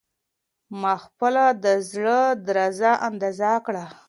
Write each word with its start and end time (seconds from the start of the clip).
ما 0.81 0.93
خپله 1.05 1.43
د 1.63 1.65
زړه 1.91 2.19
درزا 2.47 2.93
اندازه 3.09 3.51
کړه. 3.65 3.85